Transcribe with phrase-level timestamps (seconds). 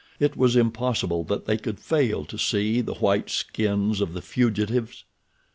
[0.19, 5.03] It was impossible that they should fail to see the white skins of the fugitives.